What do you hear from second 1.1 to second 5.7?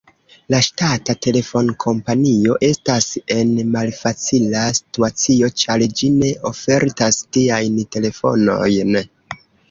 telefonkompanio estas en malfacila situacio,